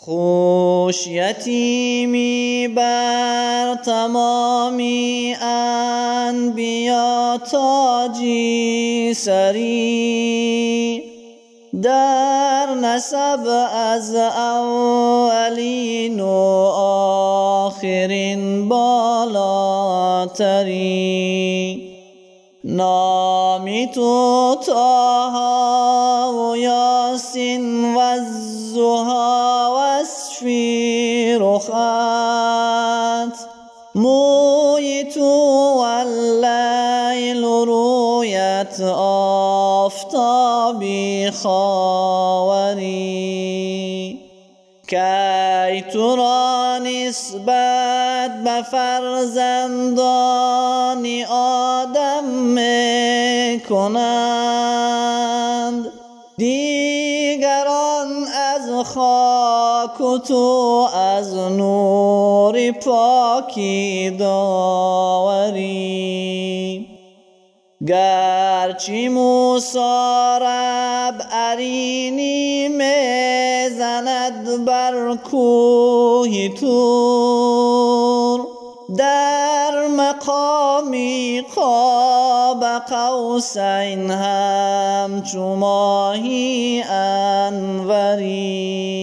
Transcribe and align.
خوش 0.00 1.06
یتیمی 1.06 2.68
بر 2.76 3.74
تمامی 3.74 5.36
انبیا 5.40 7.38
تاجی 7.50 9.14
سری. 9.16 11.02
در 11.82 12.66
نسب 12.74 13.68
از 13.74 14.14
اولین 14.74 16.20
و 16.20 16.28
آخرین 17.66 18.68
بالاتری. 18.68 19.54
نامی 22.64 23.88
تو 23.94 24.56
تاها 24.66 26.32
و 26.32 26.56
یاسین 26.56 27.94
و 27.94 28.13
اسفی 31.74 33.24
رخت 33.24 33.48
موی 33.94 35.04
تو 35.04 35.24
واللیل 35.76 37.44
رویت 37.44 38.80
آفتابی 39.80 41.30
خاوری. 41.42 43.00
کی 44.88 45.82
تو 45.92 46.16
را 46.16 46.78
نسبت 46.78 48.30
به 48.44 48.62
فرزندان 48.70 49.86
آدم 51.30 52.24
می‌کنند. 52.24 52.84
دیگران 56.36 57.74
از 57.74 57.83
خاک 59.74 60.00
و 60.00 60.18
تو 60.18 60.88
از 60.94 61.34
نور 61.34 62.72
پاکی 62.72 64.10
داوری. 64.18 65.66
گرچه 67.86 69.08
موسی 69.08 69.78
رب 70.40 71.14
ارینی 71.32 72.68
می‌زند 72.68 74.64
بر 74.64 75.16
کوه 75.30 76.48
تور 76.48 78.40
در 78.98 79.86
مقامی 79.86 81.42
قاب 81.56 82.64
قوسین 82.64 84.10
همچو 84.10 85.56
ماهی 85.56 86.84
انوری. 86.90 88.93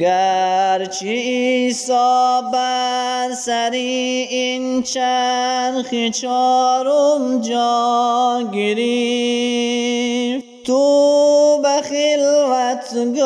گرچه 0.00 1.06
عیسی 1.06 2.40
بر 2.52 3.28
سری 3.36 4.26
این 4.30 4.82
چرخ 4.82 5.94
چارم 6.20 7.40
جا 7.40 8.50
گرفت. 8.54 10.44
تو 10.66 11.58
به 11.62 11.82
خلوتگاه 11.82 13.18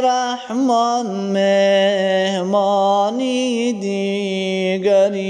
رحمان 0.00 1.06
مهمانی 1.06 3.72
دیگری. 3.72 5.26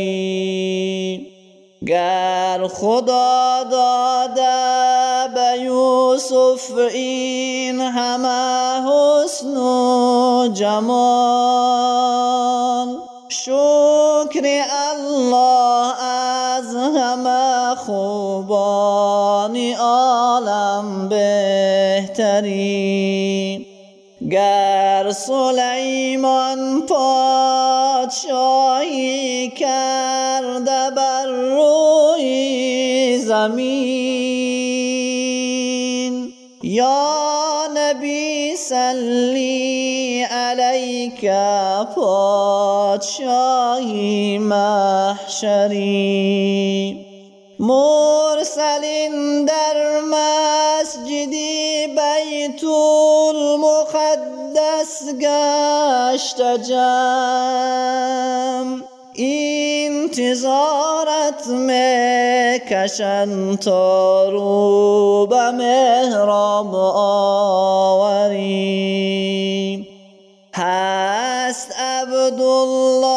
گر 1.86 2.35
خدا 2.80 3.64
داده 3.70 5.34
به 5.34 5.60
یوسف 5.60 6.70
این 6.94 7.80
همه 7.80 8.82
حسن 8.88 9.56
و 9.56 10.48
جمال. 10.52 11.86
شکر 13.28 14.64
الله 14.90 16.04
از 16.04 16.76
همه 16.76 17.74
خوبان 17.74 19.56
عالم 19.80 21.08
بهتری. 21.08 22.56
گر 24.30 25.10
سلیمان 25.10 26.82
پادشاهی 26.86 28.30
کرده 29.50 30.90
بر 30.96 31.26
روی 31.26 31.75
زمین 33.48 33.82
یا 36.62 37.66
نبی 37.74 38.56
صلی 38.56 40.22
علیک 40.30 41.30
پادشاهی 41.94 43.28
محشری 44.38 45.86
مرسلین 47.58 49.44
در 49.44 50.00
مسجدی 50.10 51.86
بیت 51.86 52.64
المقدس 53.24 54.14
گشت 55.20 56.40
جمع. 56.68 57.76
انتظارت 60.18 61.46
می‌کشند 61.46 63.58
تا 63.58 64.28
رو 64.28 65.26
به 65.30 65.50
محراب 65.50 66.74
آوری 67.94 69.86
هست 70.54 71.74
عبدالله 71.80 73.14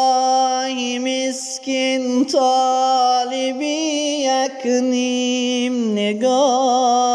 مسکین 0.98 2.26
طالبی 2.26 3.66
یک 4.24 4.66
نیم 4.66 5.92
نگاه 5.92 7.09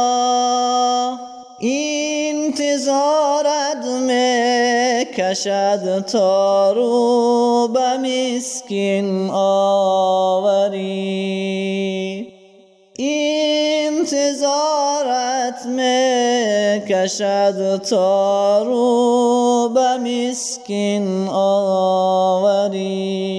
می‌کشد 5.06 6.06
تا 6.06 6.72
رو 6.72 7.70
به 7.74 7.98
مسکین 7.98 9.30
آوری. 9.34 11.08
انتظارت 13.90 15.66
می‌کشد 15.66 17.78
تا 17.78 18.64
رو 18.64 19.70
به 19.74 19.98
مسکین 19.98 21.28
آوری. 21.34 23.35